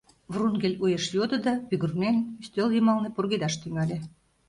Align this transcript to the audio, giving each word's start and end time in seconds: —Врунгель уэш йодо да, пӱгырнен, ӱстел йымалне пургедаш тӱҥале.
—Врунгель 0.31 0.79
уэш 0.83 1.03
йодо 1.15 1.37
да, 1.45 1.53
пӱгырнен, 1.67 2.15
ӱстел 2.41 2.69
йымалне 2.73 3.09
пургедаш 3.15 3.53
тӱҥале. 3.61 3.97